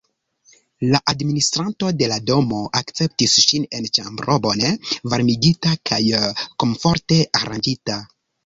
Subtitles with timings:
[0.93, 4.73] La administranto de la domo akceptis ŝin en ĉambro bone
[5.15, 6.01] varmigita kaj
[6.65, 8.05] komforte aranĝita.